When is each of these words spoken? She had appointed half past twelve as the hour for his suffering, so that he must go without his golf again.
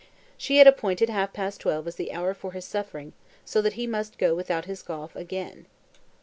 She 0.35 0.57
had 0.57 0.65
appointed 0.65 1.09
half 1.11 1.31
past 1.31 1.61
twelve 1.61 1.87
as 1.87 1.95
the 1.95 2.11
hour 2.11 2.33
for 2.33 2.53
his 2.53 2.65
suffering, 2.65 3.13
so 3.45 3.61
that 3.61 3.73
he 3.73 3.85
must 3.85 4.17
go 4.17 4.33
without 4.33 4.65
his 4.65 4.81
golf 4.81 5.15
again. 5.15 5.67